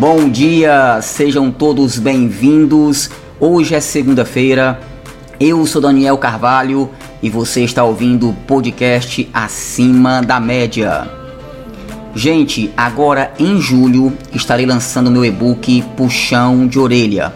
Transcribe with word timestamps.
Bom 0.00 0.30
dia, 0.30 0.98
sejam 1.02 1.50
todos 1.50 1.98
bem-vindos. 1.98 3.10
Hoje 3.38 3.74
é 3.74 3.80
segunda-feira. 3.80 4.80
Eu 5.38 5.66
sou 5.66 5.82
Daniel 5.82 6.16
Carvalho 6.16 6.88
e 7.22 7.28
você 7.28 7.64
está 7.64 7.84
ouvindo 7.84 8.30
o 8.30 8.32
podcast 8.32 9.28
Acima 9.30 10.22
da 10.22 10.40
Média. 10.40 11.06
Gente, 12.14 12.72
agora 12.74 13.34
em 13.38 13.60
julho 13.60 14.16
estarei 14.32 14.64
lançando 14.64 15.10
meu 15.10 15.22
e-book 15.22 15.82
Puxão 15.98 16.66
de 16.66 16.78
Orelha. 16.78 17.34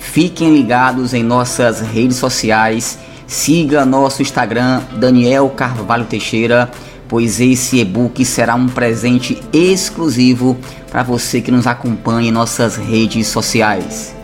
Fiquem 0.00 0.56
ligados 0.56 1.12
em 1.12 1.22
nossas 1.22 1.82
redes 1.82 2.16
sociais. 2.16 2.98
Siga 3.26 3.84
nosso 3.84 4.22
Instagram 4.22 4.80
Daniel 4.98 5.50
Carvalho 5.50 6.06
Teixeira 6.06 6.70
pois 7.08 7.40
esse 7.40 7.78
e-book 7.78 8.24
será 8.24 8.54
um 8.54 8.68
presente 8.68 9.40
exclusivo 9.52 10.56
para 10.90 11.02
você 11.02 11.40
que 11.40 11.50
nos 11.50 11.66
acompanha 11.66 12.28
em 12.28 12.32
nossas 12.32 12.76
redes 12.76 13.26
sociais. 13.28 14.14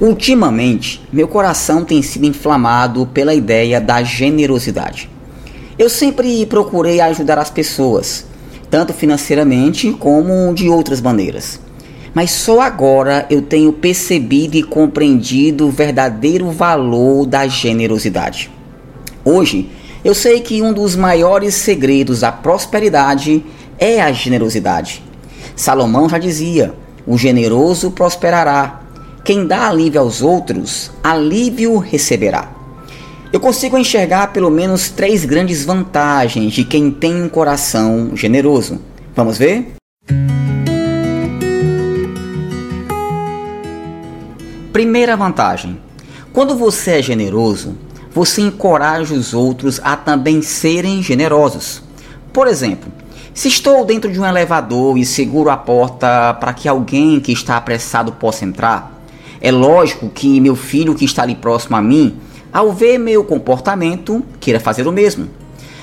Ultimamente, 0.00 1.02
meu 1.12 1.26
coração 1.26 1.84
tem 1.84 2.00
sido 2.02 2.24
inflamado 2.24 3.06
pela 3.06 3.34
ideia 3.34 3.80
da 3.80 4.02
generosidade. 4.02 5.10
Eu 5.76 5.90
sempre 5.90 6.46
procurei 6.46 7.00
ajudar 7.00 7.38
as 7.38 7.50
pessoas, 7.50 8.24
tanto 8.70 8.92
financeiramente 8.92 9.90
como 9.92 10.54
de 10.54 10.68
outras 10.68 11.00
maneiras 11.00 11.60
mas 12.14 12.30
só 12.30 12.60
agora 12.60 13.26
eu 13.30 13.42
tenho 13.42 13.72
percebido 13.72 14.56
e 14.56 14.62
compreendido 14.62 15.66
o 15.66 15.70
verdadeiro 15.70 16.50
valor 16.50 17.26
da 17.26 17.46
generosidade. 17.46 18.50
Hoje, 19.24 19.70
eu 20.04 20.14
sei 20.14 20.40
que 20.40 20.62
um 20.62 20.72
dos 20.72 20.96
maiores 20.96 21.54
segredos 21.54 22.20
da 22.20 22.32
prosperidade 22.32 23.44
é 23.78 24.00
a 24.00 24.12
generosidade. 24.12 25.02
Salomão 25.54 26.08
já 26.08 26.18
dizia: 26.18 26.74
o 27.06 27.18
generoso 27.18 27.90
prosperará. 27.90 28.80
Quem 29.24 29.46
dá 29.46 29.68
alívio 29.68 30.00
aos 30.00 30.22
outros, 30.22 30.90
alívio 31.02 31.78
receberá. 31.78 32.50
Eu 33.30 33.40
consigo 33.40 33.76
enxergar 33.76 34.32
pelo 34.32 34.50
menos 34.50 34.88
três 34.88 35.24
grandes 35.24 35.64
vantagens 35.64 36.52
de 36.52 36.64
quem 36.64 36.90
tem 36.90 37.22
um 37.22 37.28
coração 37.28 38.12
generoso. 38.14 38.80
Vamos 39.14 39.36
ver? 39.36 39.77
Primeira 44.78 45.16
vantagem: 45.16 45.76
quando 46.32 46.54
você 46.54 47.00
é 47.00 47.02
generoso, 47.02 47.76
você 48.14 48.42
encoraja 48.42 49.12
os 49.12 49.34
outros 49.34 49.80
a 49.82 49.96
também 49.96 50.40
serem 50.40 51.02
generosos. 51.02 51.82
Por 52.32 52.46
exemplo, 52.46 52.88
se 53.34 53.48
estou 53.48 53.84
dentro 53.84 54.08
de 54.08 54.20
um 54.20 54.24
elevador 54.24 54.96
e 54.96 55.04
seguro 55.04 55.50
a 55.50 55.56
porta 55.56 56.32
para 56.34 56.52
que 56.52 56.68
alguém 56.68 57.18
que 57.18 57.32
está 57.32 57.56
apressado 57.56 58.12
possa 58.12 58.44
entrar, 58.44 59.02
é 59.40 59.50
lógico 59.50 60.10
que 60.10 60.40
meu 60.40 60.54
filho 60.54 60.94
que 60.94 61.04
está 61.04 61.24
ali 61.24 61.34
próximo 61.34 61.74
a 61.74 61.82
mim, 61.82 62.14
ao 62.52 62.72
ver 62.72 62.98
meu 62.98 63.24
comportamento, 63.24 64.22
queira 64.38 64.60
fazer 64.60 64.86
o 64.86 64.92
mesmo. 64.92 65.28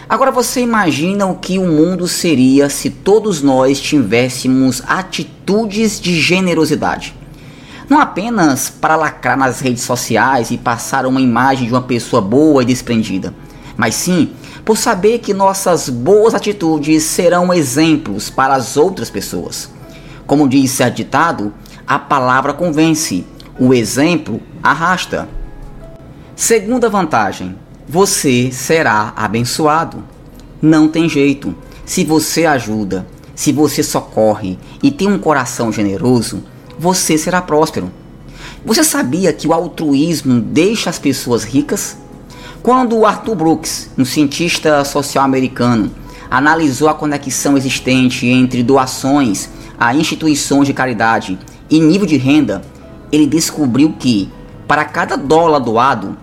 Agora 0.07 0.31
você 0.31 0.61
imagina 0.61 1.25
o 1.25 1.35
que 1.35 1.59
o 1.59 1.67
mundo 1.67 2.07
seria 2.07 2.69
se 2.69 2.89
todos 2.89 3.41
nós 3.41 3.77
tivéssemos 3.81 4.81
atitudes 4.87 5.99
de 5.99 6.17
generosidade 6.17 7.13
não 7.89 7.99
apenas 7.99 8.69
para 8.69 8.95
lacrar 8.95 9.37
nas 9.37 9.59
redes 9.59 9.83
sociais 9.83 10.51
e 10.51 10.57
passar 10.57 11.05
uma 11.05 11.21
imagem 11.21 11.67
de 11.67 11.73
uma 11.73 11.81
pessoa 11.81 12.21
boa 12.21 12.63
e 12.63 12.65
desprendida, 12.65 13.33
mas 13.77 13.95
sim 13.95 14.31
por 14.63 14.77
saber 14.77 15.19
que 15.19 15.33
nossas 15.33 15.89
boas 15.89 16.33
atitudes 16.33 17.03
serão 17.03 17.53
exemplos 17.53 18.31
para 18.31 18.55
as 18.55 18.75
outras 18.75 19.11
pessoas. 19.11 19.69
Como 20.25 20.49
diz 20.49 20.71
certo 20.71 20.95
ditado, 20.95 21.53
a 21.85 21.99
palavra 21.99 22.51
convence, 22.51 23.23
o 23.59 23.73
exemplo 23.73 24.41
arrasta. 24.63 25.29
Segunda 26.35 26.89
vantagem: 26.89 27.55
você 27.87 28.51
será 28.51 29.13
abençoado. 29.15 30.03
Não 30.59 30.87
tem 30.87 31.07
jeito. 31.07 31.55
Se 31.85 32.03
você 32.03 32.47
ajuda, 32.47 33.05
se 33.35 33.51
você 33.51 33.83
socorre 33.83 34.57
e 34.81 34.89
tem 34.89 35.07
um 35.07 35.19
coração 35.19 35.71
generoso, 35.71 36.43
você 36.77 37.17
será 37.17 37.41
próspero. 37.41 37.91
Você 38.65 38.83
sabia 38.83 39.31
que 39.31 39.47
o 39.47 39.53
altruísmo 39.53 40.41
deixa 40.41 40.89
as 40.89 40.99
pessoas 40.99 41.43
ricas? 41.43 41.97
Quando 42.63 43.05
Arthur 43.05 43.35
Brooks, 43.35 43.91
um 43.97 44.03
cientista 44.03 44.83
social 44.83 45.23
americano, 45.23 45.91
analisou 46.29 46.89
a 46.89 46.93
conexão 46.93 47.55
existente 47.55 48.25
entre 48.25 48.63
doações 48.63 49.49
a 49.77 49.93
instituições 49.93 50.67
de 50.67 50.73
caridade 50.73 51.37
e 51.69 51.79
nível 51.79 52.07
de 52.07 52.17
renda, 52.17 52.61
ele 53.11 53.27
descobriu 53.27 53.93
que, 53.99 54.29
para 54.67 54.85
cada 54.85 55.15
dólar 55.15 55.59
doado, 55.59 56.17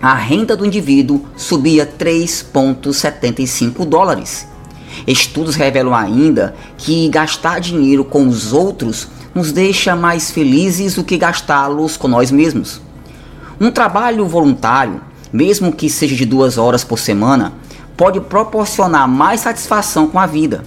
a 0.00 0.14
renda 0.14 0.56
do 0.56 0.64
indivíduo 0.66 1.24
subia 1.36 1.86
3,75 1.86 3.84
dólares. 3.84 4.46
Estudos 5.06 5.54
revelam 5.54 5.94
ainda 5.94 6.54
que 6.76 7.08
gastar 7.08 7.60
dinheiro 7.60 8.04
com 8.04 8.26
os 8.26 8.52
outros 8.52 9.08
nos 9.34 9.52
deixa 9.52 9.96
mais 9.96 10.30
felizes 10.30 10.94
do 10.94 11.04
que 11.04 11.16
gastá-los 11.16 11.96
com 11.96 12.08
nós 12.08 12.30
mesmos. 12.30 12.80
Um 13.60 13.70
trabalho 13.70 14.26
voluntário, 14.26 15.00
mesmo 15.32 15.72
que 15.72 15.88
seja 15.88 16.14
de 16.14 16.26
duas 16.26 16.58
horas 16.58 16.84
por 16.84 16.98
semana, 16.98 17.52
pode 17.96 18.20
proporcionar 18.20 19.06
mais 19.08 19.40
satisfação 19.40 20.06
com 20.06 20.18
a 20.18 20.26
vida. 20.26 20.64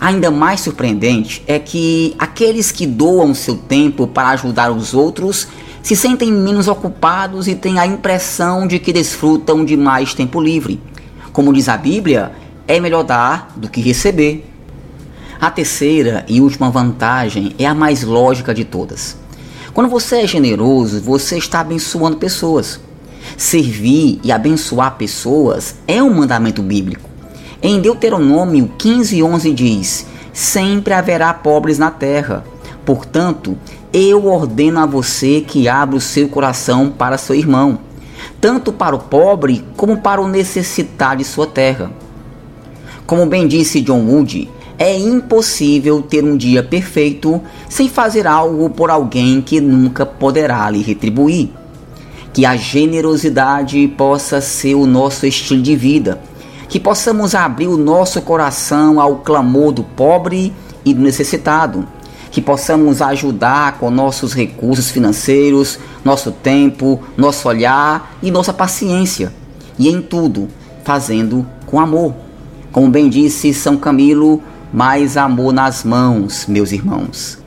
Ainda 0.00 0.30
mais 0.30 0.60
surpreendente 0.60 1.42
é 1.46 1.58
que 1.58 2.14
aqueles 2.18 2.72
que 2.72 2.86
doam 2.86 3.34
seu 3.34 3.56
tempo 3.56 4.06
para 4.06 4.28
ajudar 4.30 4.70
os 4.70 4.94
outros 4.94 5.48
se 5.82 5.96
sentem 5.96 6.30
menos 6.30 6.68
ocupados 6.68 7.48
e 7.48 7.54
têm 7.54 7.78
a 7.78 7.86
impressão 7.86 8.66
de 8.66 8.78
que 8.78 8.92
desfrutam 8.92 9.64
de 9.64 9.76
mais 9.76 10.14
tempo 10.14 10.40
livre. 10.40 10.80
Como 11.32 11.52
diz 11.52 11.68
a 11.68 11.76
Bíblia, 11.76 12.32
é 12.68 12.78
melhor 12.78 13.02
dar 13.02 13.52
do 13.56 13.68
que 13.68 13.80
receber. 13.80 14.51
A 15.42 15.50
terceira 15.50 16.24
e 16.28 16.40
última 16.40 16.70
vantagem 16.70 17.52
é 17.58 17.66
a 17.66 17.74
mais 17.74 18.04
lógica 18.04 18.54
de 18.54 18.64
todas. 18.64 19.16
Quando 19.74 19.90
você 19.90 20.18
é 20.18 20.26
generoso, 20.28 21.00
você 21.00 21.36
está 21.36 21.58
abençoando 21.58 22.16
pessoas. 22.16 22.78
Servir 23.36 24.20
e 24.22 24.30
abençoar 24.30 24.94
pessoas 24.94 25.74
é 25.88 26.00
um 26.00 26.14
mandamento 26.14 26.62
bíblico. 26.62 27.10
Em 27.60 27.80
Deuteronômio 27.80 28.70
15:11 28.78 29.52
diz: 29.52 30.06
Sempre 30.32 30.94
haverá 30.94 31.34
pobres 31.34 31.76
na 31.76 31.90
terra. 31.90 32.44
Portanto, 32.86 33.58
eu 33.92 34.26
ordeno 34.28 34.78
a 34.78 34.86
você 34.86 35.40
que 35.40 35.66
abra 35.66 35.96
o 35.96 36.00
seu 36.00 36.28
coração 36.28 36.88
para 36.88 37.18
seu 37.18 37.34
irmão, 37.34 37.80
tanto 38.40 38.72
para 38.72 38.94
o 38.94 39.00
pobre 39.00 39.64
como 39.76 39.96
para 39.96 40.22
o 40.22 40.28
necessitado 40.28 41.16
de 41.16 41.24
sua 41.24 41.48
terra. 41.48 41.90
Como 43.04 43.26
bem 43.26 43.48
disse 43.48 43.80
John 43.80 44.06
Wood, 44.06 44.48
é 44.78 44.96
impossível 44.96 46.02
ter 46.02 46.24
um 46.24 46.36
dia 46.36 46.62
perfeito 46.62 47.40
sem 47.68 47.88
fazer 47.88 48.26
algo 48.26 48.70
por 48.70 48.90
alguém 48.90 49.40
que 49.40 49.60
nunca 49.60 50.04
poderá 50.04 50.68
lhe 50.70 50.82
retribuir. 50.82 51.50
Que 52.32 52.46
a 52.46 52.56
generosidade 52.56 53.86
possa 53.88 54.40
ser 54.40 54.74
o 54.74 54.86
nosso 54.86 55.26
estilo 55.26 55.62
de 55.62 55.76
vida, 55.76 56.20
que 56.68 56.80
possamos 56.80 57.34
abrir 57.34 57.68
o 57.68 57.76
nosso 57.76 58.22
coração 58.22 58.98
ao 58.98 59.16
clamor 59.16 59.72
do 59.72 59.84
pobre 59.84 60.52
e 60.84 60.94
do 60.94 61.02
necessitado, 61.02 61.86
que 62.30 62.40
possamos 62.40 63.02
ajudar 63.02 63.78
com 63.78 63.90
nossos 63.90 64.32
recursos 64.32 64.90
financeiros, 64.90 65.78
nosso 66.02 66.32
tempo, 66.32 66.98
nosso 67.16 67.46
olhar 67.46 68.16
e 68.22 68.30
nossa 68.30 68.54
paciência, 68.54 69.32
e 69.78 69.88
em 69.88 70.00
tudo 70.00 70.48
fazendo 70.82 71.46
com 71.66 71.78
amor. 71.78 72.14
Como 72.72 72.88
bem 72.88 73.10
disse 73.10 73.52
São 73.52 73.76
Camilo, 73.76 74.42
mais 74.72 75.16
amor 75.16 75.52
nas 75.52 75.84
mãos, 75.84 76.46
meus 76.46 76.72
irmãos. 76.72 77.38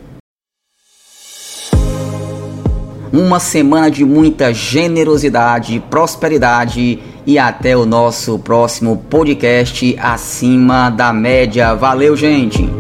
Uma 3.12 3.40
semana 3.40 3.90
de 3.90 4.04
muita 4.04 4.54
generosidade, 4.54 5.82
prosperidade 5.90 7.00
e 7.26 7.40
até 7.40 7.76
o 7.76 7.86
nosso 7.86 8.38
próximo 8.38 8.98
podcast 9.10 9.98
acima 10.00 10.90
da 10.90 11.14
média. 11.14 11.74
Valeu, 11.74 12.16
gente! 12.16 12.75